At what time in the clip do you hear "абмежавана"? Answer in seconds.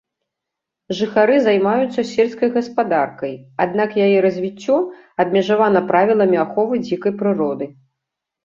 5.25-5.79